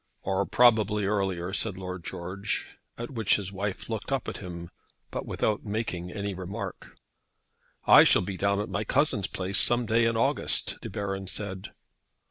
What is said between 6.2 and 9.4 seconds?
remark. "I shall be down at my cousin's